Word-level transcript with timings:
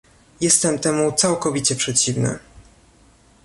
Jestem 0.41 0.77
temu 0.79 1.11
całkowicie 1.11 1.75
przeciwny 1.75 2.39